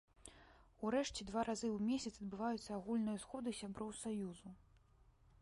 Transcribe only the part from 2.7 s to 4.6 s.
агульныя сходы сяброў саюзу.